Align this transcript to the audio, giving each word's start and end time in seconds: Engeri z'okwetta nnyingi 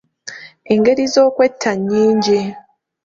Engeri 0.73 1.03
z'okwetta 1.13 1.71
nnyingi 1.81 2.39